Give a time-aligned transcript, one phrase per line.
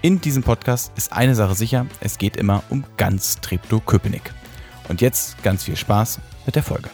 [0.00, 4.32] In diesem Podcast ist eine Sache sicher, es geht immer um ganz Treptow-Köpenick.
[4.88, 6.88] Und jetzt ganz viel Spaß mit der Folge.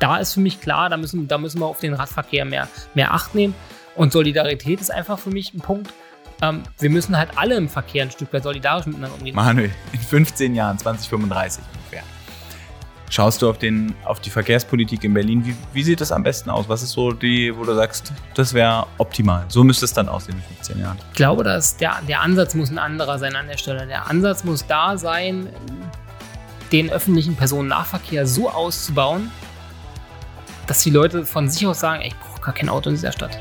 [0.00, 3.14] Da ist für mich klar, da müssen, da müssen wir auf den Radverkehr mehr, mehr
[3.14, 3.54] Acht nehmen.
[3.94, 5.92] Und Solidarität ist einfach für mich ein Punkt.
[6.42, 9.36] Ähm, wir müssen halt alle im Verkehr ein Stück weit solidarisch miteinander umgehen.
[9.36, 11.75] Manuel, in 15 Jahren, 2035 ungefähr,
[13.10, 15.44] schaust du auf, den, auf die Verkehrspolitik in Berlin.
[15.44, 16.68] Wie, wie sieht das am besten aus?
[16.68, 19.44] Was ist so die, wo du sagst, das wäre optimal?
[19.48, 20.98] So müsste es dann aussehen in 15 Jahren.
[21.10, 23.86] Ich glaube, dass der, der Ansatz muss ein anderer sein an der Stelle.
[23.86, 25.48] Der Ansatz muss da sein,
[26.72, 29.30] den öffentlichen Personennahverkehr so auszubauen,
[30.66, 33.38] dass die Leute von sich aus sagen, ich brauche gar kein Auto in dieser Stadt.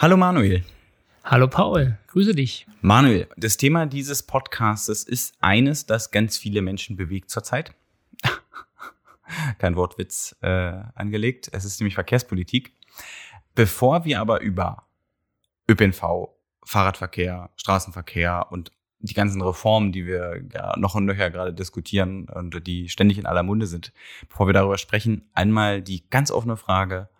[0.00, 0.64] Hallo Manuel.
[1.24, 2.66] Hallo Paul, grüße dich.
[2.80, 7.74] Manuel, das Thema dieses Podcastes ist eines, das ganz viele Menschen bewegt zurzeit.
[9.58, 11.50] Kein Wortwitz äh, angelegt.
[11.52, 12.72] Es ist nämlich Verkehrspolitik.
[13.54, 14.86] Bevor wir aber über
[15.68, 16.30] ÖPNV,
[16.64, 22.66] Fahrradverkehr, Straßenverkehr und die ganzen Reformen, die wir ja noch und nöcher gerade diskutieren und
[22.66, 23.92] die ständig in aller Munde sind,
[24.30, 27.10] bevor wir darüber sprechen, einmal die ganz offene Frage,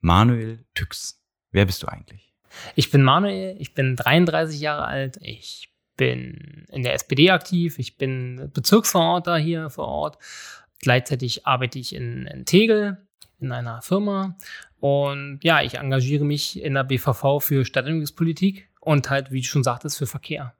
[0.00, 1.21] Manuel Tüx,
[1.52, 2.32] Wer bist du eigentlich?
[2.74, 7.96] Ich bin Manuel, ich bin 33 Jahre alt, ich bin in der SPD aktiv, ich
[7.96, 10.18] bin Bezirksverordneter hier vor Ort.
[10.80, 12.98] Gleichzeitig arbeite ich in, in Tegel
[13.40, 14.36] in einer Firma
[14.80, 19.62] und ja, ich engagiere mich in der BVV für Stadtentwicklungspolitik und halt, wie du schon
[19.62, 20.54] sagtest, für Verkehr.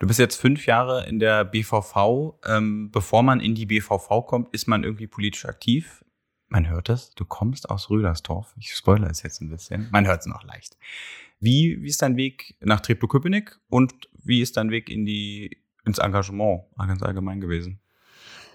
[0.00, 2.34] Du bist jetzt fünf Jahre in der BVV.
[2.46, 6.02] Ähm, bevor man in die BVV kommt, ist man irgendwie politisch aktiv.
[6.50, 8.52] Man hört es, du kommst aus Rödersdorf.
[8.58, 9.88] Ich spoilere es jetzt ein bisschen.
[9.92, 10.76] Man hört es noch leicht.
[11.38, 13.94] Wie, wie ist dein Weg nach Treptow-Köpenick und
[14.24, 17.78] wie ist dein Weg in die, ins Engagement ganz allgemein gewesen?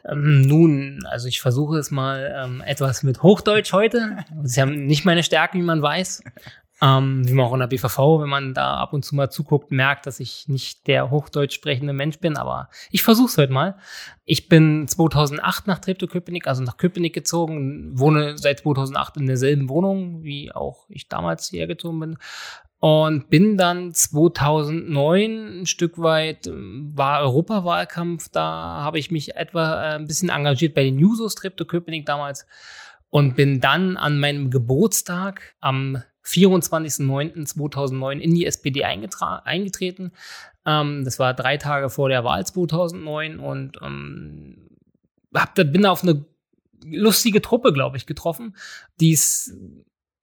[0.04, 4.26] Ähm, nun, also ich versuche es mal ähm, etwas mit Hochdeutsch heute.
[4.44, 6.22] Ist ja nicht meine Stärke, wie man weiß.
[6.82, 9.72] Ähm, wie man auch in der BVV, wenn man da ab und zu mal zuguckt,
[9.72, 13.78] merkt, dass ich nicht der hochdeutsch sprechende Mensch bin, aber ich versuche es heute mal.
[14.26, 20.24] Ich bin 2008 nach Treptow-Köpenick, also nach Köpenick gezogen, wohne seit 2008 in derselben Wohnung,
[20.24, 22.18] wie auch ich damals hierher gezogen bin.
[22.80, 28.44] Und bin dann 2009 ein Stück weit, war Europawahlkampf, da
[28.82, 32.46] habe ich mich etwa äh, ein bisschen engagiert bei den Jusos Treptow-Köpenick damals
[33.10, 40.12] und bin dann an meinem Geburtstag am 24.09.2009 in die SPD eingetreten.
[40.66, 44.70] Ähm, das war drei Tage vor der Wahl 2009 und ähm,
[45.34, 46.26] hab, bin da auf eine
[46.86, 48.56] lustige Truppe, glaube ich, getroffen,
[49.00, 49.56] die es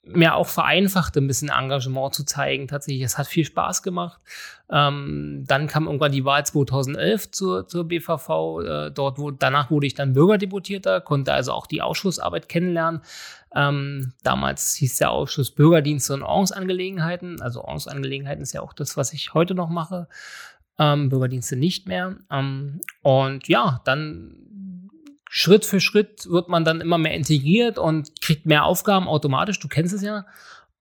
[0.04, 2.66] mir auch vereinfachte, ein bisschen Engagement zu zeigen.
[2.66, 4.20] Tatsächlich, es hat viel Spaß gemacht.
[4.68, 8.60] Ähm, dann kam irgendwann die Wahl 2011 zur, zur BVV.
[8.64, 13.02] Äh, dort wo, danach wurde ich dann Bürgerdeputierter, konnte also auch die Ausschussarbeit kennenlernen.
[13.54, 17.40] Ähm, damals hieß der Ausschuss Bürgerdienste und Ordnungsangelegenheiten.
[17.40, 20.08] Also Ordnungsangelegenheiten ist ja auch das, was ich heute noch mache.
[20.78, 22.16] Ähm, Bürgerdienste nicht mehr.
[22.30, 24.90] Ähm, und ja, dann
[25.28, 29.58] Schritt für Schritt wird man dann immer mehr integriert und kriegt mehr Aufgaben automatisch.
[29.60, 30.26] Du kennst es ja.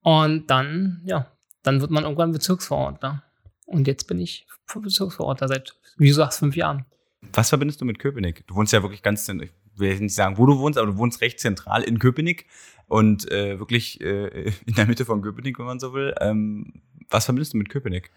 [0.01, 1.31] Und dann, ja,
[1.63, 3.23] dann wird man irgendwann Bezirksverordneter.
[3.65, 6.85] Und jetzt bin ich Bezirksverordneter seit, wie du sagst, fünf Jahren.
[7.33, 8.45] Was verbindest du mit Köpenick?
[8.47, 11.21] Du wohnst ja wirklich ganz, ich will nicht sagen, wo du wohnst, aber du wohnst
[11.21, 12.45] recht zentral in Köpenick
[12.87, 16.13] und äh, wirklich äh, in der Mitte von Köpenick, wenn man so will.
[16.19, 18.11] Ähm, was verbindest du mit Köpenick?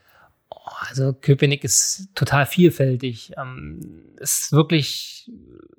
[0.88, 3.32] also Köpenick ist total vielfältig.
[3.36, 5.30] Ähm, ist wirklich,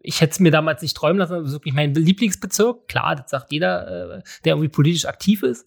[0.02, 2.88] ich hätte es mir damals nicht träumen lassen, ist wirklich mein Lieblingsbezirk.
[2.88, 5.66] Klar, das sagt jeder, äh, der irgendwie politisch aktiv ist.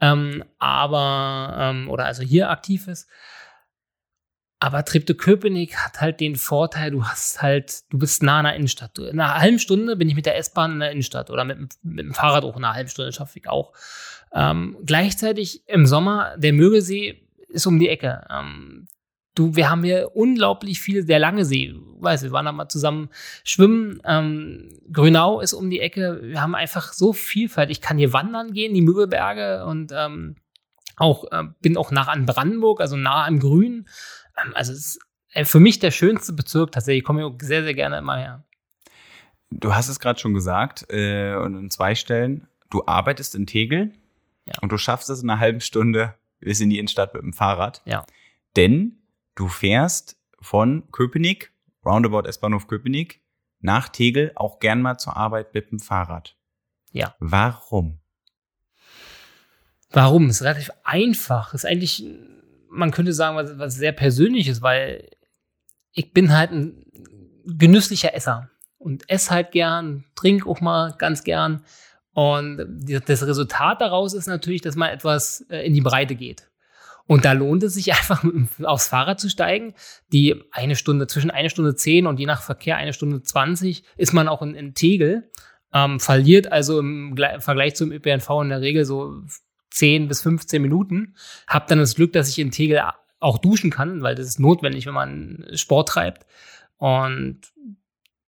[0.00, 3.08] Ähm, aber, ähm, oder also hier aktiv ist.
[4.64, 8.96] Aber Treptow-Köpenick hat halt den Vorteil, du hast halt, du bist nah an der Innenstadt.
[8.96, 12.04] In einer halben Stunde bin ich mit der S-Bahn in der Innenstadt oder mit, mit
[12.06, 13.72] dem Fahrrad auch in einer halben Stunde schaffe ich auch.
[14.32, 18.24] Ähm, gleichzeitig im Sommer, der Mögesee ist um die Ecke.
[18.30, 18.86] Ähm,
[19.34, 23.08] du, wir haben hier unglaublich viele, der lange See, weißt, wir waren da mal zusammen
[23.42, 24.00] schwimmen.
[24.04, 26.20] Ähm, Grünau ist um die Ecke.
[26.22, 27.70] Wir haben einfach so Vielfalt.
[27.70, 30.36] Ich kann hier wandern gehen, die Müggelberge und ähm,
[30.98, 33.88] Auch äh, bin auch nah an Brandenburg, also nah am Grün.
[34.36, 34.98] Ähm, also es ist
[35.32, 37.00] äh, für mich der schönste Bezirk tatsächlich.
[37.00, 38.44] Ich komme hier sehr, sehr gerne immer her.
[39.50, 42.48] Du hast es gerade schon gesagt, äh, und in zwei Stellen.
[42.70, 43.92] Du arbeitest in Tegel
[44.46, 44.54] ja.
[44.62, 47.82] und du schaffst es in einer halben Stunde bis in die Innenstadt mit dem Fahrrad.
[47.84, 48.04] Ja.
[48.56, 48.98] Denn
[49.34, 51.52] du fährst von Köpenick,
[51.84, 53.20] Roundabout S-Bahnhof Köpenick,
[53.60, 56.36] nach Tegel auch gern mal zur Arbeit mit dem Fahrrad.
[56.90, 57.14] Ja.
[57.20, 57.98] Warum?
[59.90, 60.26] Warum?
[60.26, 61.54] Es ist relativ einfach.
[61.54, 62.04] Es ist eigentlich,
[62.72, 65.08] man könnte sagen, was, was sehr Persönliches, weil
[65.92, 66.84] ich bin halt ein
[67.44, 71.64] genüsslicher Esser und esse halt gern, trinke auch mal ganz gern.
[72.14, 72.66] Und
[73.06, 76.50] das Resultat daraus ist natürlich, dass man etwas äh, in die Breite geht.
[77.06, 78.24] Und da lohnt es sich einfach
[78.62, 79.74] aufs Fahrrad zu steigen.
[80.12, 84.12] Die eine Stunde, zwischen eine Stunde zehn und je nach Verkehr eine Stunde zwanzig ist
[84.12, 85.30] man auch in, in Tegel.
[85.74, 89.22] Ähm, verliert also im Vergleich zum ÖPNV in der Regel so
[89.72, 91.14] 10 bis 15 Minuten.
[91.46, 92.82] Hab dann das Glück, dass ich in Tegel
[93.20, 96.26] auch duschen kann, weil das ist notwendig, wenn man Sport treibt.
[96.76, 97.40] Und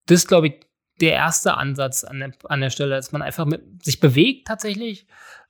[0.05, 0.53] das ist, glaube ich,
[1.01, 5.07] der erste Ansatz an der, an der Stelle, dass man einfach mit, sich bewegt tatsächlich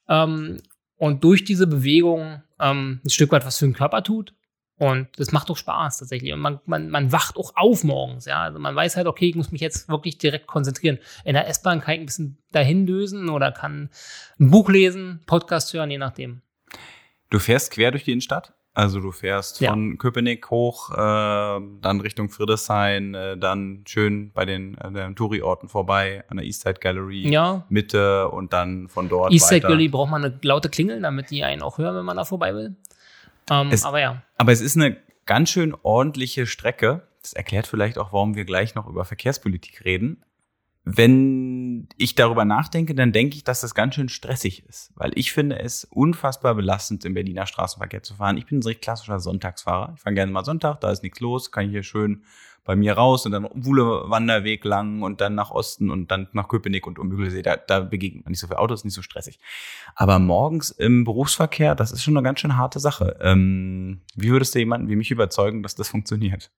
[0.10, 0.62] ähm,
[0.98, 4.34] und durch diese Bewegung ähm, ein Stück weit was für den Körper tut.
[4.78, 6.34] Und das macht doch Spaß tatsächlich.
[6.34, 8.26] Und man, man, man wacht auch auf morgens.
[8.26, 8.42] Ja?
[8.42, 11.00] Also man weiß halt, okay, ich muss mich jetzt wirklich direkt konzentrieren.
[11.24, 13.90] In der S-Bahn kann ich ein bisschen dahin lösen oder kann
[14.40, 16.42] ein Buch lesen, Podcast hören, je nachdem.
[17.30, 18.54] Du fährst quer durch die Innenstadt?
[18.76, 19.96] Also du fährst von ja.
[19.96, 26.36] Köpenick hoch, äh, dann Richtung Friedrichshain, äh, dann schön bei den äh, Touri-Orten vorbei, an
[26.36, 27.64] der Eastside Gallery, ja.
[27.70, 31.62] Mitte und dann von dort Eastside Gallery braucht man eine laute Klingel, damit die einen
[31.62, 32.76] auch hören, wenn man da vorbei will.
[33.50, 34.22] Ähm, es, aber ja.
[34.38, 37.08] Aber es ist eine ganz schön ordentliche Strecke.
[37.22, 40.25] Das erklärt vielleicht auch, warum wir gleich noch über Verkehrspolitik reden.
[40.88, 45.34] Wenn ich darüber nachdenke, dann denke ich, dass das ganz schön stressig ist, weil ich
[45.34, 48.38] finde es unfassbar belastend, im Berliner Straßenverkehr zu fahren.
[48.38, 49.94] Ich bin ein recht klassischer Sonntagsfahrer.
[49.96, 52.24] Ich fahre gerne mal Sonntag, da ist nichts los, kann ich hier schön
[52.66, 56.48] bei mir raus und dann Wuhle Wanderweg lang und dann nach Osten und dann nach
[56.48, 57.42] Köpenick und um Müggelsee.
[57.42, 59.40] Da, da begegnet man nicht so viel Autos, nicht so stressig.
[59.96, 63.18] Aber morgens im Berufsverkehr, das ist schon eine ganz schön harte Sache.
[63.22, 66.52] Ähm, wie würdest du jemanden wie mich überzeugen, dass das funktioniert?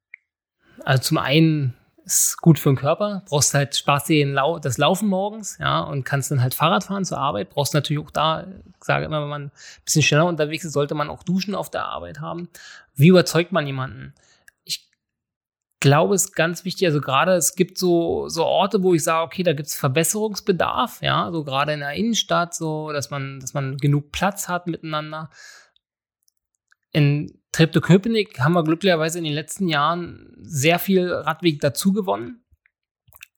[0.83, 1.75] Also zum einen
[2.07, 3.23] ist gut für den Körper.
[3.27, 7.17] Brauchst halt Spaß Lau das Laufen morgens, ja, und kannst dann halt Fahrrad fahren zur
[7.17, 7.49] Arbeit.
[7.49, 9.51] Brauchst natürlich auch da, ich sage immer, wenn man ein
[9.83, 12.49] bisschen schneller unterwegs ist, sollte man auch Duschen auf der Arbeit haben.
[12.95, 14.13] Wie überzeugt man jemanden?
[14.63, 14.89] Ich
[15.81, 19.25] glaube, es ist ganz wichtig, also gerade es gibt so, so Orte, wo ich sage,
[19.25, 23.53] okay, da gibt es Verbesserungsbedarf, ja, so gerade in der Innenstadt, so, dass man, dass
[23.53, 25.29] man genug Platz hat miteinander.
[26.93, 32.43] In Treptow-Köpenick haben wir glücklicherweise in den letzten Jahren sehr viel Radweg dazu gewonnen.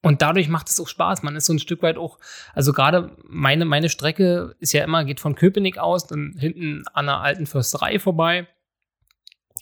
[0.02, 1.22] Und dadurch macht es auch Spaß.
[1.22, 2.18] Man ist so ein Stück weit auch,
[2.54, 7.06] also gerade meine, meine Strecke ist ja immer, geht von Köpenick aus, dann hinten an
[7.06, 8.46] der alten Försterei vorbei.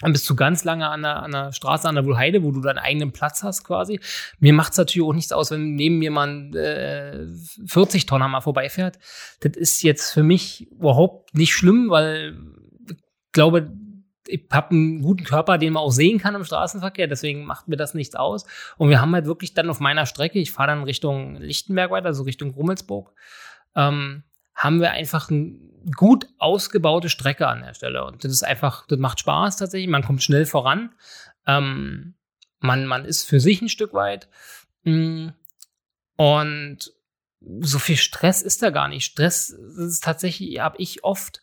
[0.00, 2.60] Dann bist du ganz lange an der, an der Straße an der Wohlheide, wo du
[2.60, 4.00] deinen eigenen Platz hast quasi.
[4.38, 7.26] Mir macht es natürlich auch nichts aus, wenn neben mir mal äh,
[7.64, 8.99] 40-Tonner mal vorbeifährt.
[9.40, 12.38] Das ist jetzt für mich überhaupt nicht schlimm, weil
[12.88, 12.96] ich
[13.32, 13.72] glaube,
[14.28, 17.76] ich habe einen guten Körper, den man auch sehen kann im Straßenverkehr, deswegen macht mir
[17.76, 18.44] das nichts aus.
[18.76, 22.06] Und wir haben halt wirklich dann auf meiner Strecke, ich fahre dann Richtung Lichtenberg weiter,
[22.06, 23.12] also Richtung Rummelsburg,
[23.75, 24.22] ähm,
[24.54, 25.56] haben wir einfach eine
[25.96, 28.04] gut ausgebaute Strecke an der Stelle.
[28.04, 30.91] Und das ist einfach, das macht Spaß tatsächlich, man kommt schnell voran.
[31.46, 32.14] Ähm,
[32.60, 34.29] man, man ist für sich ein Stück weit.
[34.82, 35.29] Mm,
[36.17, 36.93] und
[37.60, 39.05] so viel Stress ist da gar nicht.
[39.05, 41.43] Stress ist tatsächlich, habe ich oft,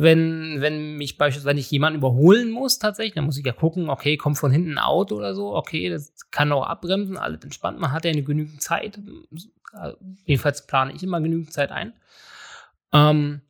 [0.00, 3.90] wenn, wenn mich beispielsweise, wenn ich jemanden überholen muss tatsächlich, dann muss ich ja gucken,
[3.90, 7.80] okay, kommt von hinten ein Auto oder so, okay, das kann auch abbremsen, alles entspannt,
[7.80, 9.00] man hat ja eine genügend Zeit.
[10.24, 11.94] Jedenfalls plane ich immer genügend Zeit ein.
[12.92, 13.40] Ähm,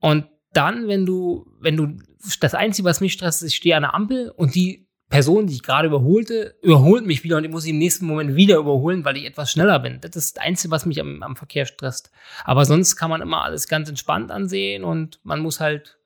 [0.00, 1.96] und dann, wenn du, wenn du,
[2.40, 5.54] das Einzige, was mich stresst, ist, ich stehe an der Ampel und die Person, die
[5.54, 9.04] ich gerade überholte, überholt mich wieder und ich muss sie im nächsten Moment wieder überholen,
[9.04, 10.00] weil ich etwas schneller bin.
[10.00, 12.10] Das ist das Einzige, was mich am, am Verkehr stresst.
[12.44, 15.98] Aber sonst kann man immer alles ganz entspannt ansehen und man muss halt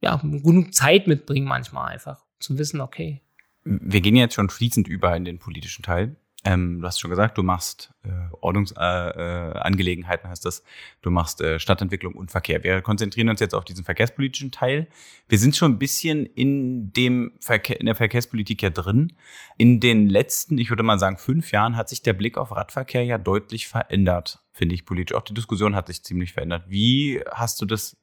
[0.00, 3.22] ja, genug Zeit mitbringen manchmal einfach, zu wissen, okay.
[3.64, 6.16] Wir gehen jetzt schon fließend über in den politischen Teil.
[6.42, 8.08] Ähm, du hast schon gesagt, du machst äh,
[8.40, 10.62] Ordnungsangelegenheiten, äh, äh, heißt das.
[11.02, 12.64] Du machst äh, Stadtentwicklung und Verkehr.
[12.64, 14.88] Wir konzentrieren uns jetzt auf diesen verkehrspolitischen Teil.
[15.28, 19.12] Wir sind schon ein bisschen in dem Verkehr, in der Verkehrspolitik ja drin.
[19.58, 23.04] In den letzten, ich würde mal sagen, fünf Jahren hat sich der Blick auf Radverkehr
[23.04, 25.14] ja deutlich verändert, finde ich politisch.
[25.14, 26.64] Auch die Diskussion hat sich ziemlich verändert.
[26.68, 27.98] Wie hast du das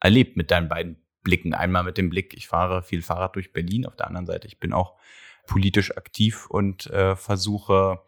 [0.00, 1.54] erlebt mit deinen beiden Blicken?
[1.54, 3.86] Einmal mit dem Blick, ich fahre viel Fahrrad durch Berlin.
[3.86, 4.96] Auf der anderen Seite, ich bin auch
[5.46, 8.00] politisch aktiv und äh, versuche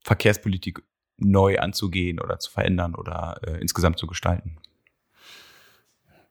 [0.00, 0.82] Verkehrspolitik
[1.18, 4.58] neu anzugehen oder zu verändern oder äh, insgesamt zu gestalten?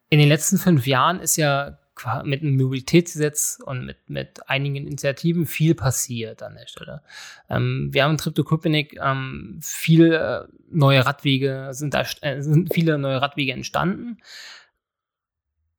[0.09, 1.77] in den letzten fünf Jahren ist ja
[2.23, 7.01] mit einem Mobilitätsgesetz und mit, mit einigen Initiativen viel passiert an der Stelle.
[7.49, 13.21] Ähm, wir haben in Triptoköpenick ähm, viele neue Radwege, sind da äh, sind viele neue
[13.21, 14.17] Radwege entstanden.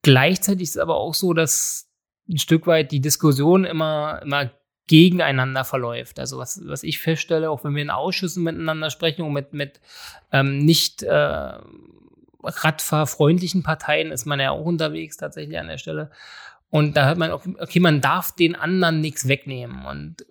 [0.01, 1.86] Gleichzeitig ist es aber auch so, dass
[2.29, 4.51] ein Stück weit die Diskussion immer, immer
[4.87, 6.19] gegeneinander verläuft.
[6.19, 9.81] Also was, was ich feststelle, auch wenn wir in Ausschüssen miteinander sprechen und mit, mit
[10.31, 11.53] ähm, nicht äh,
[12.43, 16.11] radfahrfreundlichen Parteien ist man ja auch unterwegs tatsächlich an der Stelle.
[16.69, 19.85] Und da hört man, okay, man darf den anderen nichts wegnehmen.
[19.85, 20.25] Und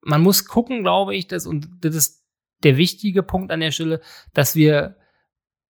[0.00, 2.24] man muss gucken, glaube ich, dass, und das ist
[2.62, 4.00] der wichtige Punkt an der Stelle,
[4.34, 4.96] dass wir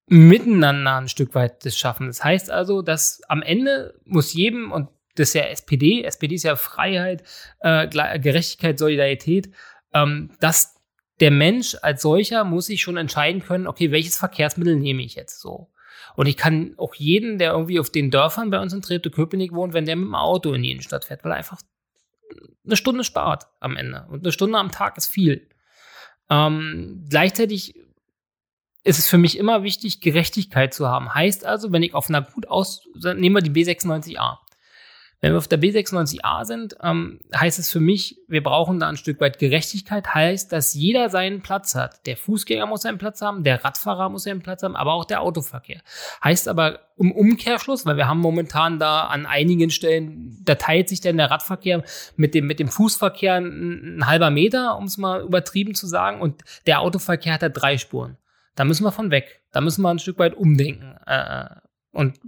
[0.06, 2.06] miteinander ein Stück weit das schaffen.
[2.06, 6.44] Das heißt also, dass am Ende muss jedem, und das ist ja SPD, SPD ist
[6.44, 7.22] ja Freiheit,
[7.60, 7.88] äh,
[8.18, 9.50] Gerechtigkeit, Solidarität,
[9.92, 10.76] ähm, dass
[11.20, 15.40] der Mensch als solcher muss sich schon entscheiden können, okay, welches Verkehrsmittel nehme ich jetzt
[15.40, 15.70] so?
[16.16, 19.72] Und ich kann auch jeden, der irgendwie auf den Dörfern bei uns in Treptow-Köpenick wohnt,
[19.72, 21.60] wenn der mit dem Auto in die Innenstadt fährt, weil er einfach
[22.64, 24.06] eine Stunde spart am Ende.
[24.08, 25.48] Und eine Stunde am Tag ist viel.
[26.30, 27.74] Ähm, gleichzeitig
[28.84, 31.14] ist es für mich immer wichtig, Gerechtigkeit zu haben.
[31.14, 34.38] Heißt also, wenn ich auf einer gut aus, nehmen wir die B96A.
[35.22, 38.96] Wenn wir auf der B96a sind, ähm, heißt es für mich, wir brauchen da ein
[38.96, 42.04] Stück weit Gerechtigkeit, heißt, dass jeder seinen Platz hat.
[42.06, 45.22] Der Fußgänger muss seinen Platz haben, der Radfahrer muss seinen Platz haben, aber auch der
[45.22, 45.80] Autoverkehr.
[46.24, 51.00] Heißt aber im Umkehrschluss, weil wir haben momentan da an einigen Stellen, da teilt sich
[51.00, 51.84] denn der Radverkehr
[52.16, 56.20] mit dem, mit dem Fußverkehr ein, ein halber Meter, um es mal übertrieben zu sagen,
[56.20, 58.16] und der Autoverkehr hat da drei Spuren.
[58.56, 59.40] Da müssen wir von weg.
[59.52, 60.96] Da müssen wir ein Stück weit umdenken.
[61.06, 61.46] Äh,
[61.92, 62.18] und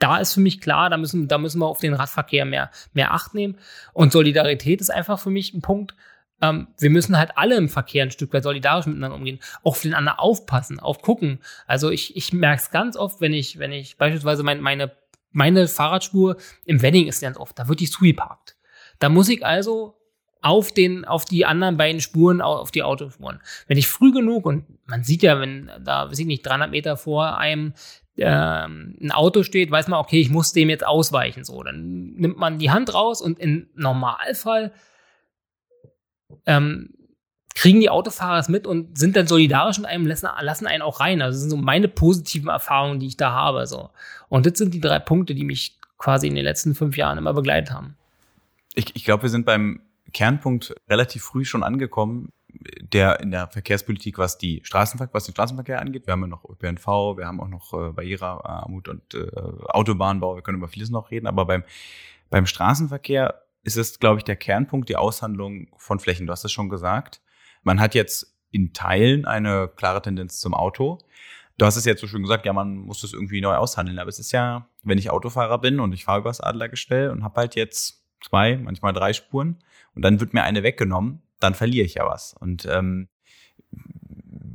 [0.00, 3.12] da ist für mich klar, da müssen, da müssen wir auf den Radverkehr mehr, mehr
[3.12, 3.56] Acht nehmen.
[3.92, 5.94] Und Solidarität ist einfach für mich ein Punkt.
[6.42, 9.88] Ähm, wir müssen halt alle im Verkehr ein Stück weit solidarisch miteinander umgehen, auch für
[9.88, 11.38] den anderen aufpassen, auch gucken.
[11.66, 14.90] Also ich, ich merke es ganz oft, wenn ich, wenn ich beispielsweise mein, meine,
[15.32, 18.56] meine Fahrradspur im Wedding ist ganz oft, da wird die zugeparkt.
[18.98, 19.96] Da muss ich also
[20.42, 23.40] auf den, auf die anderen beiden Spuren, auf die Autospuren.
[23.66, 26.96] Wenn ich früh genug und man sieht ja, wenn da, weiß ich nicht, 300 Meter
[26.96, 27.74] vor einem
[28.20, 31.44] ähm, ein Auto steht, weiß man, okay, ich muss dem jetzt ausweichen.
[31.44, 34.72] So, dann nimmt man die Hand raus und im Normalfall
[36.46, 36.94] ähm,
[37.54, 41.00] kriegen die Autofahrer es mit und sind dann solidarisch mit einem, lassen, lassen einen auch
[41.00, 41.22] rein.
[41.22, 43.66] Also das sind so meine positiven Erfahrungen, die ich da habe.
[43.66, 43.90] So.
[44.28, 47.32] Und das sind die drei Punkte, die mich quasi in den letzten fünf Jahren immer
[47.32, 47.96] begleitet haben.
[48.74, 49.80] Ich, ich glaube, wir sind beim
[50.12, 52.30] Kernpunkt relativ früh schon angekommen
[52.80, 56.06] der in der Verkehrspolitik, was die Straßenverkehr, was den Straßenverkehr angeht.
[56.06, 59.30] Wir haben ja noch ÖPNV, wir haben auch noch äh, Barrierearmut und äh,
[59.68, 60.36] Autobahnbau.
[60.36, 61.64] Wir können über vieles noch reden, aber beim
[62.30, 66.26] beim Straßenverkehr ist es, glaube ich, der Kernpunkt die Aushandlung von Flächen.
[66.26, 67.20] Du hast es schon gesagt.
[67.62, 70.98] Man hat jetzt in Teilen eine klare Tendenz zum Auto.
[71.58, 73.98] Du hast es jetzt so schön gesagt, ja, man muss das irgendwie neu aushandeln.
[73.98, 77.38] Aber es ist ja, wenn ich Autofahrer bin und ich fahre übers Adlergestell und habe
[77.38, 79.62] halt jetzt zwei, manchmal drei Spuren
[79.94, 82.34] und dann wird mir eine weggenommen, dann verliere ich ja was.
[82.38, 83.08] Und ähm,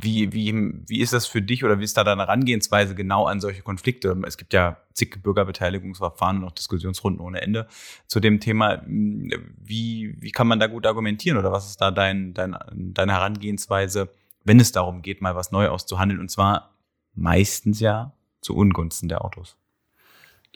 [0.06, 0.54] wie, wie,
[0.88, 4.16] wie ist das für dich oder wie ist da deine Herangehensweise genau an solche Konflikte?
[4.26, 7.68] Es gibt ja zig Bürgerbeteiligungsverfahren und auch Diskussionsrunden ohne Ende
[8.08, 8.82] zu dem Thema.
[8.86, 14.10] Wie, wie kann man da gut argumentieren oder was ist da dein, dein, deine Herangehensweise,
[14.44, 16.76] wenn es darum geht, mal was neu auszuhandeln und zwar
[17.14, 19.58] meistens ja zu Ungunsten der Autos?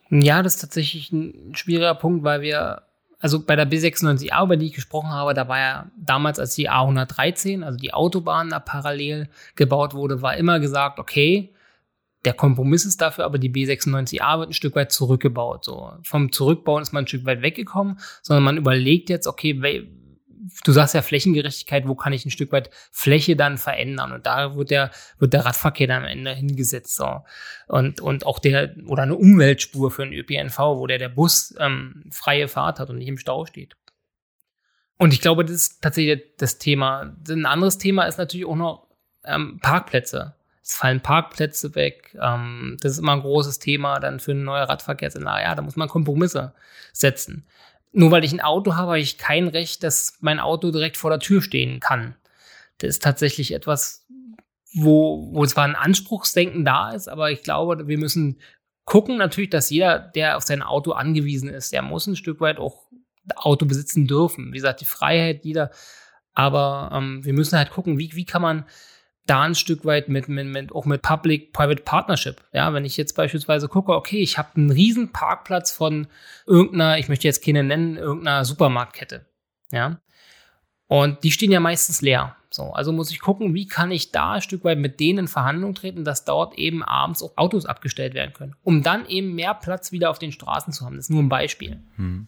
[0.10, 2.84] Ja, das ist tatsächlich ein schwieriger Punkt, weil wir
[3.20, 6.70] also bei der B96A, über die ich gesprochen habe, da war ja damals, als die
[6.70, 11.54] A113, also die Autobahn da parallel gebaut wurde, war immer gesagt, okay,
[12.26, 15.66] der Kompromiss ist dafür, aber die B96A wird ein Stück weit zurückgebaut.
[15.66, 19.62] So vom Zurückbauen ist man ein Stück weit weggekommen, sondern man überlegt jetzt, okay,
[20.64, 24.12] du sagst ja Flächengerechtigkeit, wo kann ich ein Stück weit Fläche dann verändern?
[24.12, 26.96] Und da wird der, wird der Radverkehr dann am Ende hingesetzt.
[26.96, 27.22] So.
[27.68, 32.04] Und, und auch der, oder eine Umweltspur für den ÖPNV, wo der, der Bus ähm,
[32.12, 33.76] freie Fahrt hat und nicht im Stau steht.
[34.98, 37.16] Und ich glaube, das ist tatsächlich das Thema.
[37.30, 38.88] Ein anderes Thema ist natürlich auch noch
[39.24, 40.36] ähm, Parkplätze.
[40.62, 42.18] Es fallen Parkplätze weg.
[42.22, 45.44] Ähm, das ist immer ein großes Thema dann für eine neue Radverkehrsanlage.
[45.44, 46.54] Ja, da muss man Kompromisse
[46.92, 47.48] setzen
[47.92, 51.10] nur weil ich ein Auto habe, habe ich kein Recht, dass mein Auto direkt vor
[51.10, 52.16] der Tür stehen kann.
[52.78, 54.06] Das ist tatsächlich etwas,
[54.74, 58.40] wo, wo zwar ein Anspruchsdenken da ist, aber ich glaube, wir müssen
[58.86, 62.58] gucken natürlich, dass jeder, der auf sein Auto angewiesen ist, der muss ein Stück weit
[62.58, 62.90] auch
[63.36, 64.52] Auto besitzen dürfen.
[64.52, 65.70] Wie gesagt, die Freiheit jeder.
[66.34, 68.66] Aber ähm, wir müssen halt gucken, wie, wie kann man
[69.30, 72.44] da ein Stück weit mit, mit, mit auch mit Public-Private Partnership.
[72.54, 76.08] Ja, wenn ich jetzt beispielsweise gucke, okay, ich habe einen riesen Parkplatz von
[76.46, 79.26] irgendeiner, ich möchte jetzt keine nennen, irgendeiner Supermarktkette.
[79.72, 80.00] Ja.
[80.88, 82.36] Und die stehen ja meistens leer.
[82.52, 85.28] So, also muss ich gucken, wie kann ich da ein Stück weit mit denen in
[85.28, 89.54] Verhandlungen treten, dass dort eben abends auch Autos abgestellt werden können, um dann eben mehr
[89.54, 90.96] Platz wieder auf den Straßen zu haben.
[90.96, 91.80] Das ist nur ein Beispiel.
[91.98, 92.28] Hm.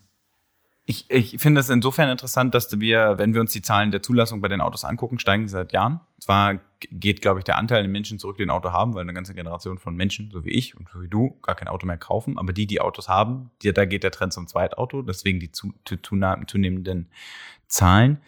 [0.86, 4.42] Ich, ich finde es insofern interessant, dass wir, wenn wir uns die Zahlen der Zulassung
[4.42, 6.02] bei den Autos angucken, steigen sie seit Jahren.
[6.20, 9.14] Zwar geht, glaube ich, der Anteil der Menschen zurück, die ein Auto haben, weil eine
[9.14, 11.98] ganze Generation von Menschen, so wie ich und so wie du, gar kein Auto mehr
[11.98, 12.40] kaufen.
[12.40, 15.72] Aber die, die Autos haben, die, da geht der Trend zum Zweitauto, deswegen die zu,
[15.86, 17.12] zu, zunehmenden
[17.68, 18.20] Zahlen.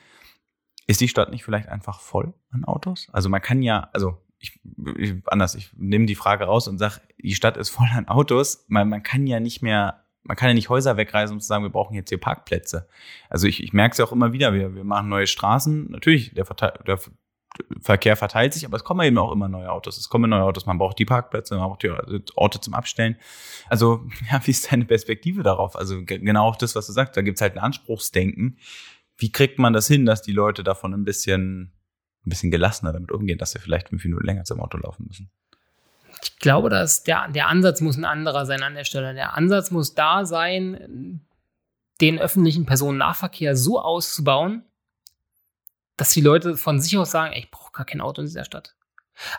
[0.86, 3.10] Ist die Stadt nicht vielleicht einfach voll an Autos?
[3.14, 4.60] Also man kann ja, also ich,
[4.98, 8.66] ich anders, ich nehme die Frage raus und sage, die Stadt ist voll an Autos.
[8.68, 11.64] Man, man kann ja nicht mehr man kann ja nicht Häuser wegreißen, um zu sagen,
[11.64, 12.88] wir brauchen jetzt hier Parkplätze.
[13.30, 15.92] Also ich, ich merke es ja auch immer wieder, wir, wir machen neue Straßen.
[15.92, 16.46] Natürlich, der,
[16.88, 17.00] der
[17.82, 19.98] Verkehr verteilt sich, aber es kommen eben auch immer neue Autos.
[19.98, 21.92] Es kommen neue Autos, man braucht die Parkplätze, man braucht die
[22.36, 23.18] Orte zum Abstellen.
[23.68, 25.76] Also, ja, wie ist deine Perspektive darauf?
[25.76, 28.58] Also genau auch das, was du sagst, da gibt's halt ein Anspruchsdenken.
[29.18, 31.74] Wie kriegt man das hin, dass die Leute davon ein bisschen,
[32.26, 35.30] ein bisschen gelassener damit umgehen, dass sie vielleicht fünf Minuten länger zum Auto laufen müssen?
[36.24, 39.14] Ich glaube, dass der, der Ansatz muss ein anderer sein an der Stelle.
[39.14, 41.22] Der Ansatz muss da sein,
[42.02, 44.64] den öffentlichen Personennahverkehr so auszubauen,
[45.98, 48.46] dass die Leute von sich aus sagen, ey, ich brauche gar kein Auto in dieser
[48.46, 48.76] Stadt.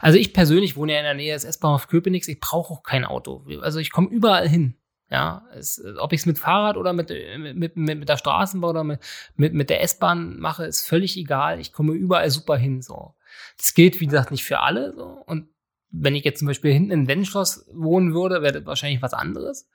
[0.01, 3.05] Also ich persönlich wohne ja in der Nähe des S-Bahnhof Köpenick, ich brauche auch kein
[3.05, 3.45] Auto.
[3.61, 4.77] Also ich komme überall hin.
[5.11, 8.85] Ja, es, ob ich es mit Fahrrad oder mit, mit, mit, mit der Straßenbahn oder
[8.85, 9.01] mit,
[9.37, 11.61] mit, mit der S-Bahn mache, ist völlig egal.
[11.61, 12.83] Ich komme überall super hin.
[12.83, 13.15] So.
[13.59, 14.95] Das gilt, wie gesagt, nicht für alle.
[14.95, 15.05] So.
[15.05, 15.49] Und
[15.97, 19.69] wenn ich jetzt zum Beispiel hinten in Wenschloss wohnen würde, wäre das wahrscheinlich was anderes.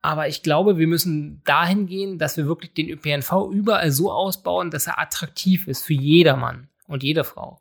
[0.00, 4.70] Aber ich glaube, wir müssen dahin gehen, dass wir wirklich den ÖPNV überall so ausbauen,
[4.70, 7.60] dass er attraktiv ist für jedermann und jede Frau.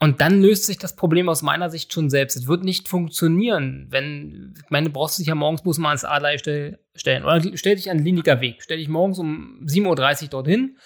[0.00, 2.36] Und dann löst sich das Problem aus meiner Sicht schon selbst.
[2.36, 6.04] Es wird nicht funktionieren, wenn, ich meine, du brauchst dich ja morgens bloß mal ans
[6.04, 7.24] Adler stellen.
[7.24, 8.62] Oder stell dich an den Liniger Weg.
[8.62, 10.76] Stell dich morgens um 7.30 Uhr dorthin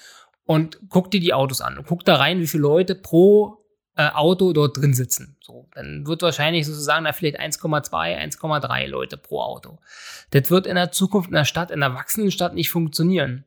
[0.44, 1.78] und guck dir die Autos an.
[1.78, 3.58] Und guck da rein, wie viele Leute pro
[3.99, 5.37] äh, Auto dort drin sitzen.
[5.40, 9.81] So, dann wird wahrscheinlich sozusagen da vielleicht 1,2, 1,3 Leute pro Auto.
[10.31, 13.44] Das wird in der Zukunft in der Stadt, in der wachsenden Stadt nicht funktionieren.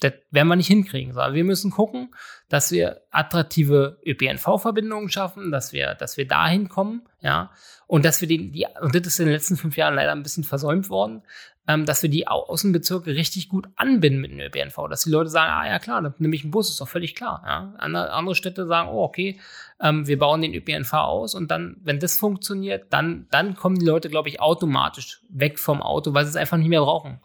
[0.00, 1.12] Das werden wir nicht hinkriegen.
[1.12, 2.14] Sondern wir müssen gucken,
[2.48, 7.50] dass wir attraktive ÖPNV-Verbindungen schaffen, dass wir, dass wir dahin kommen, ja,
[7.86, 10.22] und dass wir die, die, und das ist in den letzten fünf Jahren leider ein
[10.22, 11.22] bisschen versäumt worden,
[11.70, 15.52] ähm, dass wir die Außenbezirke richtig gut anbinden mit dem ÖPNV, dass die Leute sagen,
[15.52, 17.42] ah ja klar, dann nehme ich einen Bus, ist doch völlig klar.
[17.46, 17.74] Ja?
[17.78, 19.38] Andere, andere Städte sagen, oh okay,
[19.80, 23.86] ähm, wir bauen den ÖPNV aus und dann, wenn das funktioniert, dann, dann kommen die
[23.86, 27.20] Leute, glaube ich, automatisch weg vom Auto, weil sie es einfach nicht mehr brauchen.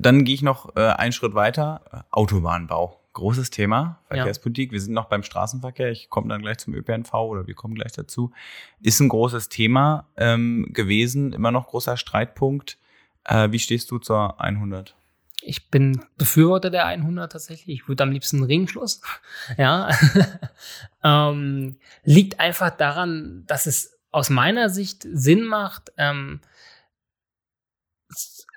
[0.00, 3.00] Dann gehe ich noch äh, einen Schritt weiter, Autobahnbau.
[3.14, 4.70] Großes Thema, Verkehrspolitik.
[4.70, 4.74] Ja.
[4.74, 5.90] Wir sind noch beim Straßenverkehr.
[5.90, 8.30] Ich komme dann gleich zum ÖPNV oder wir kommen gleich dazu.
[8.80, 12.78] Ist ein großes Thema ähm, gewesen, immer noch großer Streitpunkt.
[13.24, 14.94] Äh, wie stehst du zur 100?
[15.40, 17.80] Ich bin Befürworter der 100 tatsächlich.
[17.80, 19.00] Ich würde am liebsten einen Ringschluss.
[19.58, 19.90] ja.
[21.02, 25.92] ähm, liegt einfach daran, dass es aus meiner Sicht Sinn macht.
[25.96, 26.40] Ähm,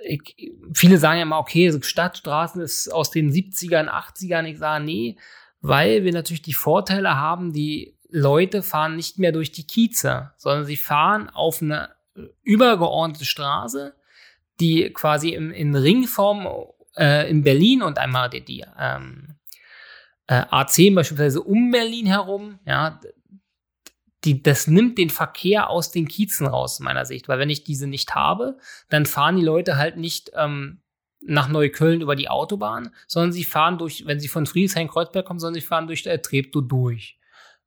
[0.04, 4.46] ich, viele sagen ja mal, okay, Stadtstraßen ist aus den 70ern, 80ern.
[4.46, 5.18] Ich sage, nee,
[5.62, 10.66] weil wir natürlich die Vorteile haben, die Leute fahren nicht mehr durch die Kieze, sondern
[10.66, 11.90] sie fahren auf eine
[12.44, 13.94] übergeordnete Straße,
[14.60, 16.48] die quasi im, in Ringform
[16.98, 19.36] äh, in Berlin und einmal die, die ähm,
[20.28, 23.00] äh, A10 beispielsweise um Berlin herum, ja,
[24.24, 27.28] die, das nimmt den Verkehr aus den Kiezen raus, meiner Sicht.
[27.28, 28.58] Weil wenn ich diese nicht habe,
[28.90, 30.82] dann fahren die Leute halt nicht ähm,
[31.22, 35.62] nach Neukölln über die Autobahn, sondern sie fahren durch, wenn sie von Friedrichshain-Kreuzberg kommen, sondern
[35.62, 37.18] sie fahren durch äh, Treptow durch.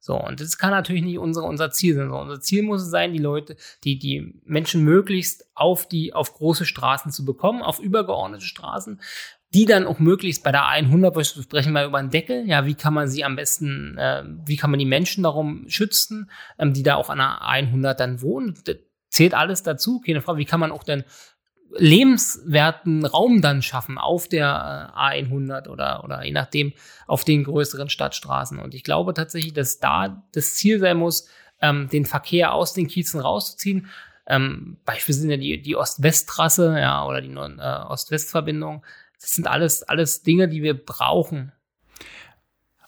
[0.01, 2.11] So, und das kann natürlich nicht unsere, unser Ziel sein.
[2.11, 6.35] So, unser Ziel muss es sein, die Leute, die, die Menschen möglichst auf die, auf
[6.35, 9.01] große Straßen zu bekommen, auf übergeordnete Straßen,
[9.55, 12.75] die dann auch möglichst bei der 100, wir sprechen mal über einen Deckel, ja, wie
[12.75, 16.83] kann man sie am besten, äh, wie kann man die Menschen darum schützen, ähm, die
[16.83, 18.77] da auch an der 100 dann wohnen, das
[19.09, 21.05] zählt alles dazu, keine Frage, wie kann man auch dann
[21.77, 26.73] lebenswerten Raum dann schaffen auf der äh, A100 oder, oder je nachdem
[27.07, 28.59] auf den größeren Stadtstraßen.
[28.59, 31.29] Und ich glaube tatsächlich, dass da das Ziel sein muss,
[31.61, 33.89] ähm, den Verkehr aus den Kiezen rauszuziehen.
[34.27, 38.85] Ähm, Beispiel sind ja die, die Ost-West-Trasse, ja, oder die äh, Ost-West-Verbindung.
[39.25, 41.51] Das sind alles, alles Dinge, die wir brauchen.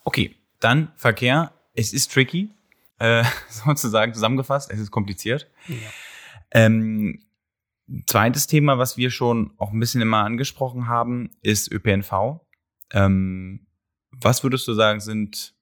[0.05, 1.55] Okay, dann Verkehr.
[1.73, 2.51] Es ist tricky,
[2.99, 4.71] äh, sozusagen zusammengefasst.
[4.71, 5.51] Es ist kompliziert.
[5.67, 5.77] Ja.
[6.51, 7.27] Ähm,
[8.07, 12.41] Zweites Thema, was wir schon auch ein bisschen immer angesprochen haben, ist ÖPNV.
[12.91, 13.67] Ähm,
[14.11, 15.55] was würdest du sagen, sind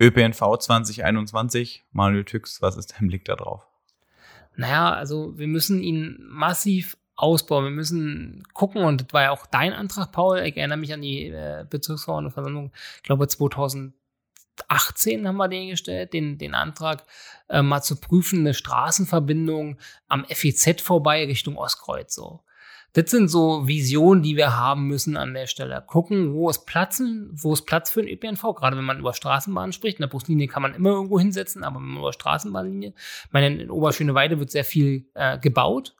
[0.00, 1.84] ÖPNV 2021?
[1.90, 3.66] Manuel Tüx, was ist dein Blick da drauf?
[4.54, 7.64] Naja, also wir müssen ihn massiv ausbauen.
[7.64, 10.40] Wir müssen gucken, und das war ja auch dein Antrag, Paul.
[10.40, 13.94] Ich erinnere mich an die äh, Bezirksverordnetenversammlung, ich glaube 2000
[14.68, 17.04] 18 haben wir den gestellt, den, den Antrag,
[17.48, 22.14] äh, mal zu prüfen, eine Straßenverbindung am FEZ vorbei Richtung Ostkreuz.
[22.14, 22.40] So.
[22.94, 25.84] Das sind so Visionen, die wir haben müssen an der Stelle.
[25.86, 27.02] Gucken, wo ist Platz,
[27.32, 29.98] wo ist Platz für den ÖPNV, gerade wenn man über Straßenbahnen spricht.
[29.98, 33.62] In der Buslinie kann man immer irgendwo hinsetzen, aber wenn man über Straßenbahnlinie, ich meine,
[33.62, 35.94] in Oberschöneweide wird sehr viel äh, gebaut.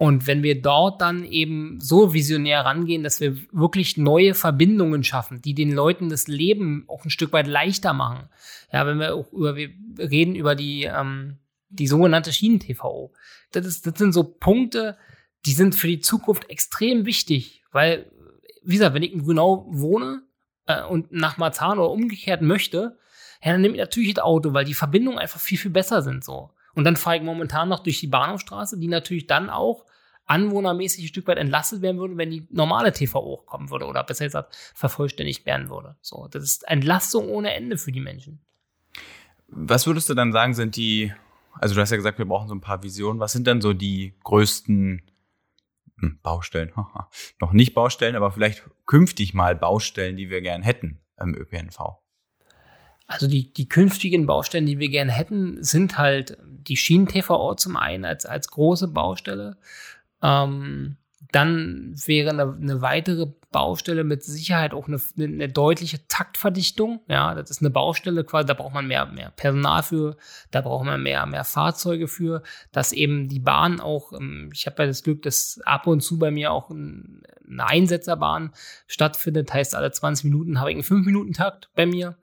[0.00, 5.42] Und wenn wir dort dann eben so visionär rangehen, dass wir wirklich neue Verbindungen schaffen,
[5.42, 8.30] die den Leuten das Leben auch ein Stück weit leichter machen.
[8.72, 11.36] Ja, wenn wir auch über, wir reden über die, ähm,
[11.68, 13.12] die sogenannte Schienen-TVO.
[13.52, 14.96] Das, ist, das sind so Punkte,
[15.44, 18.10] die sind für die Zukunft extrem wichtig, weil,
[18.64, 20.22] wie gesagt, wenn ich in Grünau wohne
[20.64, 22.96] äh, und nach Marzahn oder umgekehrt möchte,
[23.44, 26.24] ja, dann nehme ich natürlich das Auto, weil die Verbindungen einfach viel, viel besser sind
[26.24, 26.52] so.
[26.74, 29.84] Und dann fahre ich momentan noch durch die Bahnhofstraße, die natürlich dann auch
[30.30, 34.24] anwohnermäßig ein Stück weit entlastet werden würde, wenn die normale TVO kommen würde oder besser
[34.24, 35.96] gesagt vervollständigt werden würde.
[36.02, 38.40] So, das ist Entlastung ohne Ende für die Menschen.
[39.48, 41.12] Was würdest du dann sagen, sind die,
[41.54, 43.18] also du hast ja gesagt, wir brauchen so ein paar Visionen.
[43.18, 45.02] Was sind dann so die größten
[45.98, 46.72] hm, Baustellen?
[47.40, 51.98] Noch nicht Baustellen, aber vielleicht künftig mal Baustellen, die wir gern hätten im ÖPNV?
[53.08, 58.04] Also die, die künftigen Baustellen, die wir gerne hätten, sind halt die Schienen-TVO zum einen
[58.04, 59.56] als, als große Baustelle.
[60.22, 60.96] Ähm,
[61.32, 67.00] dann wäre eine, eine, weitere Baustelle mit Sicherheit auch eine, eine, deutliche Taktverdichtung.
[67.08, 70.16] Ja, das ist eine Baustelle quasi, da braucht man mehr, mehr Personal für,
[70.50, 74.82] da braucht man mehr, mehr Fahrzeuge für, dass eben die Bahn auch, ähm, ich habe
[74.82, 77.20] ja das Glück, dass ab und zu bei mir auch eine
[77.58, 78.52] Einsetzerbahn
[78.86, 82.16] stattfindet, heißt alle 20 Minuten habe ich einen 5-Minuten-Takt bei mir.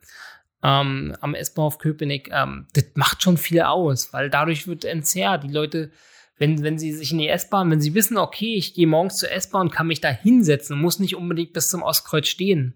[0.64, 5.44] Ähm, am S-Bahnhof Köpenick, ähm, das macht schon viel aus, weil dadurch wird entzerrt.
[5.44, 5.92] Die Leute
[6.38, 9.32] wenn, wenn sie sich in die S-Bahn, wenn sie wissen, okay, ich gehe morgens zur
[9.32, 12.76] S-Bahn und kann mich da hinsetzen und muss nicht unbedingt bis zum Ostkreuz stehen,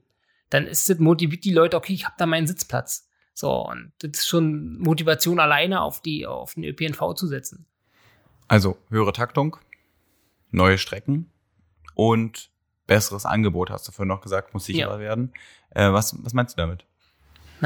[0.49, 3.07] dann ist das motiviert die Leute, okay, ich habe da meinen Sitzplatz.
[3.33, 7.65] So, und das ist schon Motivation alleine auf die, auf den ÖPNV zu setzen.
[8.47, 9.57] Also höhere Taktung,
[10.49, 11.31] neue Strecken
[11.93, 12.51] und
[12.87, 14.99] besseres Angebot, hast du vorhin noch gesagt, muss sicherer ja.
[14.99, 15.33] werden.
[15.69, 16.85] Äh, was, was meinst du damit?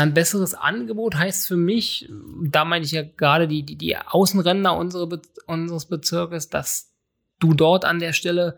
[0.01, 2.09] Ein besseres Angebot heißt für mich,
[2.43, 6.93] da meine ich ja gerade die, die, die Außenränder unsere, unseres Bezirkes, dass
[7.39, 8.57] du dort an der Stelle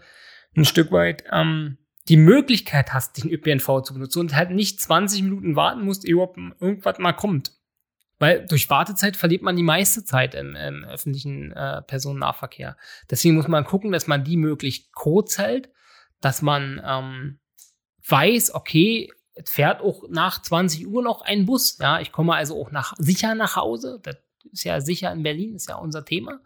[0.56, 1.78] ein Stück weit ähm,
[2.10, 6.14] die Möglichkeit hast, den ÖPNV zu benutzen und halt nicht 20 Minuten warten musst, ehe
[6.14, 7.52] überhaupt irgendwas mal kommt.
[8.20, 12.76] Weil durch Wartezeit verliert man die meiste Zeit im, im öffentlichen äh, Personennahverkehr.
[13.12, 15.70] Deswegen muss man gucken, dass man die möglichst kurz hält,
[16.20, 17.40] dass man ähm,
[18.08, 19.12] weiß, okay,
[19.46, 21.78] fährt auch nach 20 Uhr noch ein Bus.
[21.80, 24.00] Ja, ich komme also auch nach, sicher nach Hause.
[24.04, 24.18] Das
[24.52, 26.40] ist ja sicher in Berlin, ist ja unser Thema.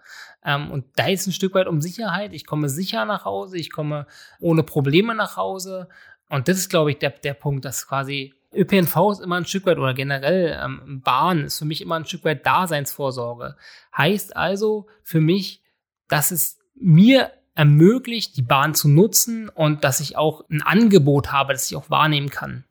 [0.44, 2.34] Ähm, und da ist ein Stück weit um Sicherheit.
[2.34, 4.08] Ich komme sicher nach Hause, ich komme
[4.40, 5.88] ohne Probleme nach Hause.
[6.30, 9.66] Und das ist, glaube ich, der, der Punkt, dass quasi ÖPNV ist immer ein Stück
[9.66, 13.56] weit oder generell ähm, Bahn ist für mich immer ein Stück weit Daseinsvorsorge.
[13.96, 15.64] Heißt also für mich,
[16.08, 21.54] dass es mir ermöglicht, die Bahn zu nutzen und dass ich auch ein Angebot habe,
[21.54, 22.64] das ich auch wahrnehmen kann.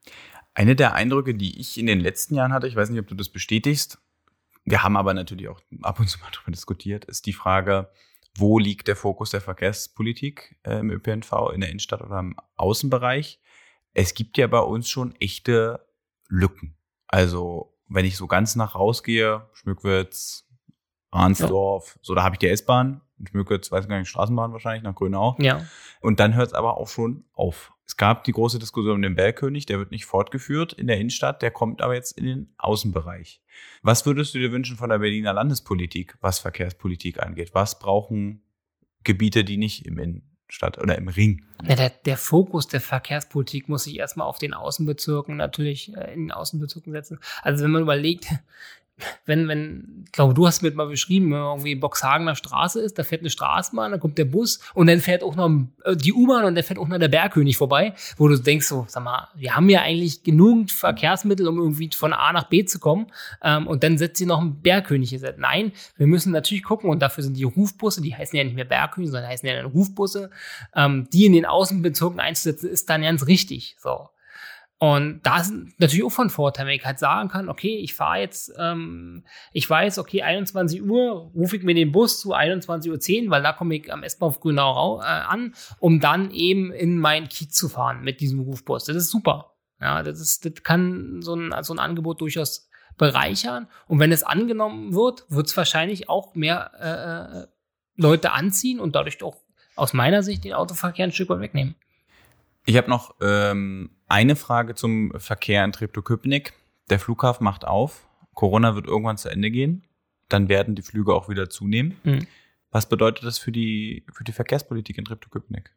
[0.55, 3.15] Eine der Eindrücke, die ich in den letzten Jahren hatte, ich weiß nicht, ob du
[3.15, 3.99] das bestätigst,
[4.65, 7.91] wir haben aber natürlich auch ab und zu mal darüber diskutiert, ist die Frage,
[8.37, 13.41] wo liegt der Fokus der Verkehrspolitik äh, im ÖPNV, in der Innenstadt oder im Außenbereich?
[13.93, 15.87] Es gibt ja bei uns schon echte
[16.29, 16.77] Lücken.
[17.09, 20.49] Also, wenn ich so ganz nach rausgehe, Schmückwitz,
[21.11, 22.01] Arnsdorf, ja.
[22.03, 23.01] so, da habe ich die S-Bahn,
[23.51, 25.37] jetzt, weiß gar nicht, Straßenbahn wahrscheinlich nach Grünau.
[25.39, 25.67] Ja.
[26.01, 27.73] Und dann hört es aber auch schon auf.
[27.91, 31.43] Es gab die große Diskussion um den Bergkönig, der wird nicht fortgeführt in der Innenstadt,
[31.43, 33.43] der kommt aber jetzt in den Außenbereich.
[33.83, 37.51] Was würdest du dir wünschen von der Berliner Landespolitik, was Verkehrspolitik angeht?
[37.53, 38.43] Was brauchen
[39.03, 41.45] Gebiete, die nicht im Innenstadt oder im Ring?
[41.65, 46.27] Ja, der, der Fokus der Verkehrspolitik muss sich erstmal auf den Außenbezirken natürlich äh, in
[46.27, 47.19] den Außenbezirken setzen.
[47.43, 48.29] Also wenn man überlegt,
[49.27, 52.99] wenn, wenn, ich glaube, du hast mir mal beschrieben, wenn man irgendwie Boxhagener Straße ist,
[52.99, 55.51] da fährt eine Straßenbahn, dann kommt der Bus und dann fährt auch noch
[55.85, 58.87] äh, die U-Bahn und dann fährt auch noch der Bergkönig vorbei, wo du denkst so,
[58.89, 62.79] sag mal, wir haben ja eigentlich genug Verkehrsmittel, um irgendwie von A nach B zu
[62.79, 63.07] kommen
[63.43, 65.35] ähm, und dann setzt sie noch ein Bergkönig hier.
[65.39, 68.65] Nein, wir müssen natürlich gucken und dafür sind die Rufbusse, die heißen ja nicht mehr
[68.65, 70.31] Bergkönig, sondern heißen ja dann Rufbusse,
[70.75, 74.09] ähm, die in den Außenbezirken einzusetzen, ist dann ganz richtig, so.
[74.83, 78.21] Und da ist natürlich auch von Vorteil, wenn ich halt sagen kann, okay, ich fahre
[78.21, 83.31] jetzt, ähm, ich weiß, okay, 21 Uhr rufe ich mir den Bus zu 21.10 Uhr,
[83.31, 87.53] weil da komme ich am S-Bahnhof Grünau äh, an, um dann eben in mein Kiez
[87.53, 88.87] zu fahren mit diesem Rufbus.
[88.87, 89.53] Das ist super.
[89.83, 93.69] Ja, das ist, das kann so ein, so ein Angebot durchaus bereichern.
[93.87, 97.47] Und wenn es angenommen wird, wird es wahrscheinlich auch mehr äh, äh,
[97.97, 99.37] Leute anziehen und dadurch auch
[99.77, 101.75] aus meiner Sicht den Autoverkehr ein Stück weit wegnehmen.
[102.65, 106.53] Ich habe noch ähm, eine Frage zum Verkehr in Treptow-Köpenick.
[106.91, 109.87] der Flughafen macht auf, Corona wird irgendwann zu Ende gehen,
[110.29, 111.97] dann werden die Flüge auch wieder zunehmen.
[112.03, 112.27] Mhm.
[112.71, 115.73] Was bedeutet das für die, für die Verkehrspolitik in Treptow-Köpenick?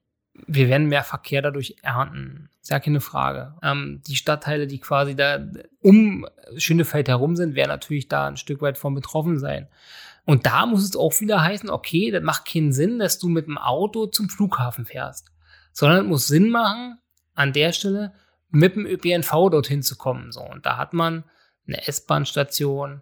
[0.47, 2.49] wir werden mehr Verkehr dadurch ernten.
[2.61, 3.55] Ist ja keine Frage.
[3.61, 5.45] Ähm, die Stadtteile, die quasi da
[5.79, 6.25] um
[6.57, 9.67] Schönefeld herum sind, werden natürlich da ein Stück weit von betroffen sein.
[10.25, 13.45] Und da muss es auch wieder heißen, okay, das macht keinen Sinn, dass du mit
[13.45, 15.31] dem Auto zum Flughafen fährst,
[15.73, 16.97] sondern es muss Sinn machen,
[17.35, 18.13] an der Stelle
[18.53, 20.31] mit dem ÖPNV dorthin zu kommen.
[20.31, 21.23] So, und da hat man
[21.67, 23.01] eine S-Bahn-Station,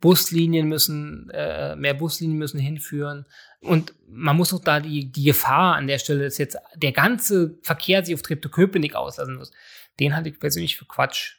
[0.00, 3.26] Buslinien müssen, äh, mehr Buslinien müssen hinführen.
[3.60, 7.58] Und man muss auch da die, die Gefahr an der Stelle, dass jetzt der ganze
[7.62, 9.50] Verkehr sich auf Treptow-Köpenick auslassen muss,
[9.98, 11.38] den halte ich persönlich für Quatsch.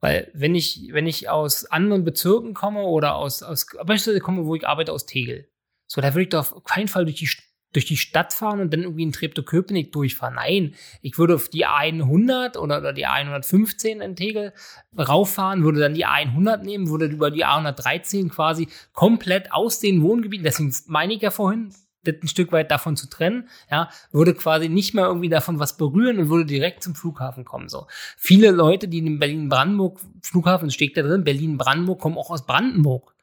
[0.00, 4.56] Weil wenn ich, wenn ich aus anderen Bezirken komme oder aus, aus beispielsweise komme, wo
[4.56, 5.48] ich arbeite, aus Tegel,
[5.86, 7.28] so, da würde ich doch auf keinen Fall durch die
[7.72, 10.34] durch die Stadt fahren und dann irgendwie in Treptow-Köpenick durchfahren.
[10.34, 14.52] Nein, ich würde auf die A100 oder, oder die A115 in Tegel
[14.96, 20.44] rauffahren, würde dann die A100 nehmen, würde über die A113 quasi komplett aus den Wohngebieten,
[20.44, 21.72] deswegen meine ich ja vorhin,
[22.04, 25.76] das ein Stück weit davon zu trennen, ja, würde quasi nicht mehr irgendwie davon was
[25.76, 27.86] berühren und würde direkt zum Flughafen kommen, so.
[28.16, 33.14] Viele Leute, die in Berlin-Brandenburg, Flughafen steht da drin, Berlin-Brandenburg, kommen auch aus Brandenburg.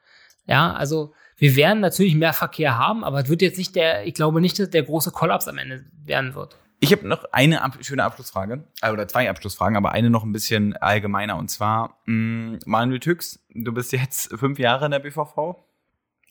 [0.46, 4.14] Ja, also, wir werden natürlich mehr Verkehr haben, aber es wird jetzt nicht der, ich
[4.14, 6.58] glaube nicht, dass der große Kollaps am Ende werden wird.
[6.82, 10.32] Ich habe noch eine ab schöne Abschlussfrage, äh, oder zwei Abschlussfragen, aber eine noch ein
[10.32, 11.38] bisschen allgemeiner.
[11.38, 15.58] Und zwar, mh, mm, Manuel Tüx, du bist jetzt fünf Jahre in der BVV.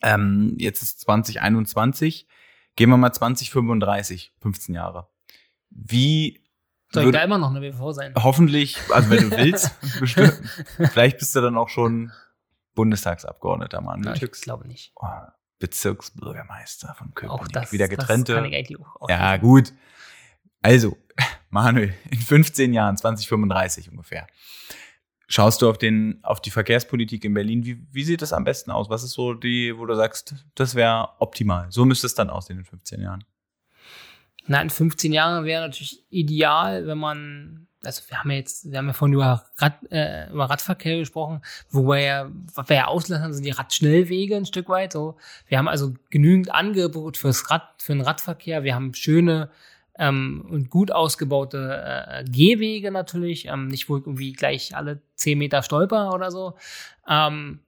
[0.03, 2.27] Ähm, jetzt ist 2021.
[2.77, 5.09] Gehen wir mal 2035, 15 Jahre.
[5.71, 6.41] Wie
[6.93, 8.15] soll ich da immer noch eine BVV sein?
[8.17, 10.41] Hoffentlich, also wenn du willst, bestimmt.
[10.93, 12.13] Vielleicht bist du dann auch schon
[12.79, 14.93] Bundestagsabgeordneter Manuel ja, Ich glaube nicht.
[14.95, 15.09] Oh,
[15.59, 17.41] Bezirksbürgermeister von Köpenick.
[17.41, 18.35] Auch das, Wieder getrennte.
[18.35, 19.73] Das kann ich eigentlich auch, auch ja, gut.
[20.63, 20.97] Also,
[21.51, 24.29] Manuel, in 15 Jahren, 2035 ungefähr,
[25.27, 27.65] schaust du auf, den, auf die Verkehrspolitik in Berlin.
[27.65, 28.89] Wie, wie sieht das am besten aus?
[28.89, 31.67] Was ist so die, wo du sagst, das wäre optimal?
[31.73, 33.25] So müsste es dann aussehen in 15 Jahren.
[34.47, 38.79] Na, in 15 Jahren wäre natürlich ideal, wenn man also wir haben ja jetzt, wir
[38.79, 42.87] haben ja vorhin über, Rad, äh, über Radverkehr gesprochen, wo wir ja, was wir ja
[42.87, 44.93] auslassen, sind die Radschnellwege ein Stück weit.
[44.93, 48.65] So, wir haben also genügend Angebot fürs Rad, für den Radverkehr.
[48.65, 49.51] Wir haben schöne
[49.99, 55.63] ähm, und gut ausgebaute äh, Gehwege natürlich, ähm, nicht wohl irgendwie gleich alle zehn Meter
[55.63, 56.55] stolper oder so.
[57.09, 57.61] Ähm,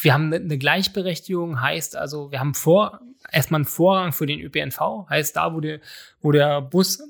[0.00, 3.00] wir haben eine Gleichberechtigung, heißt also, wir haben vor,
[3.32, 5.80] erstmal einen Vorrang für den ÖPNV, heißt da, wo der,
[6.20, 7.02] wo der Bus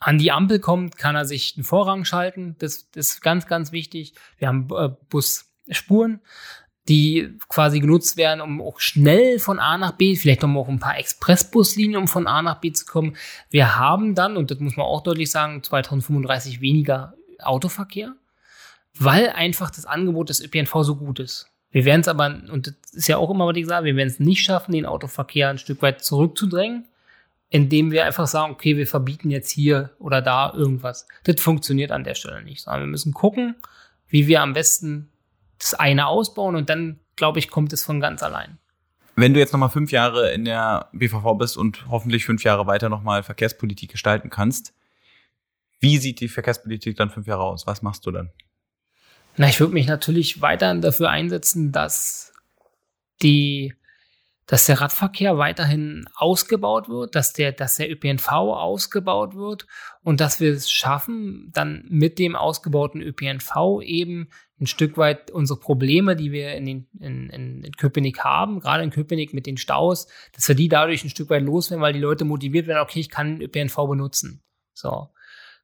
[0.00, 2.56] an die Ampel kommt, kann er sich einen Vorrang schalten.
[2.58, 4.14] Das, das ist ganz, ganz wichtig.
[4.38, 6.20] Wir haben äh, Busspuren,
[6.88, 10.78] die quasi genutzt werden, um auch schnell von A nach B, vielleicht noch auch ein
[10.78, 13.16] paar Expressbuslinien, um von A nach B zu kommen.
[13.50, 18.14] Wir haben dann, und das muss man auch deutlich sagen, 2035 weniger Autoverkehr,
[18.94, 21.50] weil einfach das Angebot des ÖPNV so gut ist.
[21.70, 24.08] Wir werden es aber, und das ist ja auch immer, was ich sage, wir werden
[24.08, 26.86] es nicht schaffen, den Autoverkehr ein Stück weit zurückzudrängen
[27.50, 31.06] indem wir einfach sagen, okay, wir verbieten jetzt hier oder da irgendwas.
[31.24, 33.56] Das funktioniert an der Stelle nicht, sondern wir müssen gucken,
[34.08, 35.10] wie wir am besten
[35.58, 38.58] das eine ausbauen und dann, glaube ich, kommt es von ganz allein.
[39.16, 42.88] Wenn du jetzt nochmal fünf Jahre in der BVV bist und hoffentlich fünf Jahre weiter
[42.88, 44.74] nochmal Verkehrspolitik gestalten kannst,
[45.80, 47.66] wie sieht die Verkehrspolitik dann fünf Jahre aus?
[47.66, 48.30] Was machst du dann?
[49.36, 52.32] Na, ich würde mich natürlich weiterhin dafür einsetzen, dass
[53.22, 53.74] die
[54.48, 59.66] dass der Radverkehr weiterhin ausgebaut wird, dass der, dass der ÖPNV ausgebaut wird
[60.02, 65.60] und dass wir es schaffen, dann mit dem ausgebauten ÖPNV eben ein Stück weit unsere
[65.60, 69.58] Probleme, die wir in, den, in, in, in Köpenick haben, gerade in Köpenick mit den
[69.58, 73.00] Staus, dass wir die dadurch ein Stück weit loswerden, weil die Leute motiviert werden, okay,
[73.00, 74.42] ich kann ÖPNV benutzen.
[74.72, 75.10] So.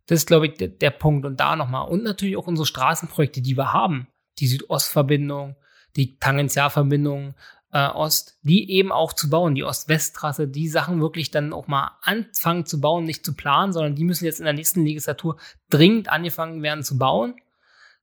[0.07, 1.25] Das ist, glaube ich, der, der Punkt.
[1.25, 1.89] Und da nochmal.
[1.89, 4.09] Und natürlich auch unsere Straßenprojekte, die wir haben.
[4.39, 5.57] Die Südostverbindung,
[5.97, 7.35] die Tangentialverbindung,
[7.75, 11.91] äh, Ost, die eben auch zu bauen, die Ost-West-Trasse, die Sachen wirklich dann auch mal
[12.03, 15.37] anfangen zu bauen, nicht zu planen, sondern die müssen jetzt in der nächsten Legislatur
[15.71, 17.35] dringend angefangen werden zu bauen,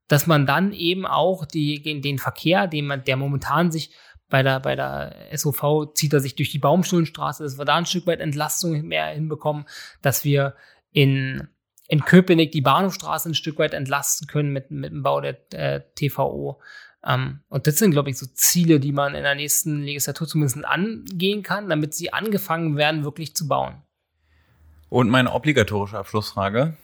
[0.09, 3.91] dass man dann eben auch die, den Verkehr, den man, der momentan sich
[4.29, 7.85] bei der, bei der SOV zieht er sich durch die Baumschulstraße, dass wir da ein
[7.85, 9.65] Stück weit Entlastung mehr hinbekommen,
[10.01, 10.55] dass wir
[10.91, 11.47] in,
[11.87, 15.81] in Köpenick die Bahnhofstraße ein Stück weit entlasten können mit, mit dem Bau der äh,
[15.95, 16.59] TVO.
[17.05, 20.63] Ähm, und das sind, glaube ich, so Ziele, die man in der nächsten Legislatur zumindest
[20.65, 23.81] angehen kann, damit sie angefangen werden, wirklich zu bauen.
[24.89, 26.75] Und meine obligatorische Abschlussfrage.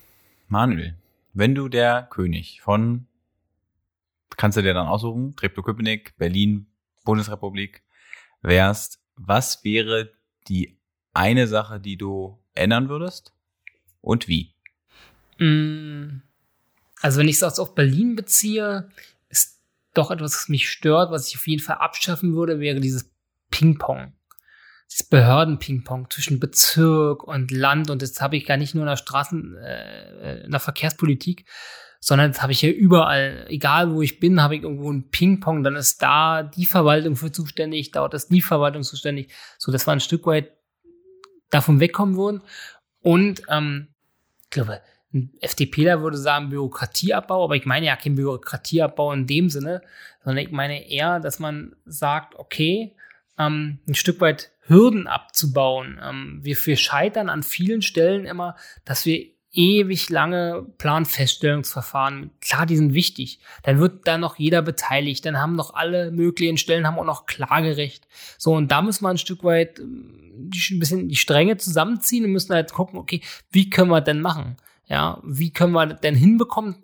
[0.47, 0.95] Manuel,
[1.34, 3.06] wenn du der König von,
[4.38, 6.67] kannst du dir dann aussuchen, Treptow-Köpenick, Berlin,
[7.03, 7.84] Bundesrepublik
[8.41, 10.13] wärst, was wäre
[10.47, 10.77] die
[11.13, 13.34] eine Sache, die du ändern würdest
[14.01, 14.53] und wie?
[15.38, 16.21] Mm,
[17.01, 18.89] also wenn ich es auf Berlin beziehe,
[19.98, 23.12] doch etwas, was mich stört, was ich auf jeden Fall abschaffen würde, wäre dieses
[23.52, 24.14] Ping-Pong.
[24.90, 27.90] Dieses Behörden-Ping-Pong zwischen Bezirk und Land.
[27.90, 31.46] Und das habe ich gar nicht nur in der Straßen, äh, in der Verkehrspolitik,
[32.00, 33.46] sondern das habe ich ja überall.
[33.50, 35.64] Egal wo ich bin, habe ich irgendwo ein Ping-Pong.
[35.64, 39.34] Dann ist da die Verwaltung für zuständig, dort ist die Verwaltung zuständig.
[39.58, 40.52] So, das war ein Stück weit
[41.50, 42.42] davon wegkommen würden.
[43.02, 43.90] Und ähm,
[44.44, 44.82] ich glaube,
[45.17, 49.82] ein FDPler würde sagen Bürokratieabbau, aber ich meine ja kein Bürokratieabbau in dem Sinne,
[50.23, 52.95] sondern ich meine eher, dass man sagt, okay,
[53.38, 55.99] ähm, ein Stück weit Hürden abzubauen.
[56.03, 62.32] Ähm, wir, wir scheitern an vielen Stellen immer, dass wir ewig lange Planfeststellungsverfahren.
[62.41, 63.39] Klar, die sind wichtig.
[63.63, 65.25] Dann wird da noch jeder beteiligt.
[65.25, 68.08] Dann haben noch alle möglichen Stellen haben auch noch Klagerecht.
[68.38, 72.32] So, und da müssen wir ein Stück weit ähm, ein bisschen die Stränge zusammenziehen und
[72.32, 74.58] müssen halt gucken, okay, wie können wir denn machen?
[74.88, 76.84] Ja, wie können wir denn hinbekommen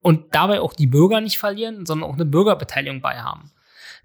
[0.00, 3.52] und dabei auch die Bürger nicht verlieren, sondern auch eine Bürgerbeteiligung bei haben?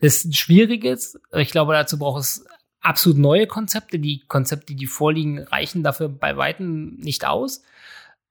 [0.01, 1.19] Das ist Schwieriges.
[1.33, 2.45] Ich glaube, dazu braucht es
[2.79, 3.99] absolut neue Konzepte.
[3.99, 7.63] Die Konzepte, die vorliegen, reichen dafür bei Weitem nicht aus,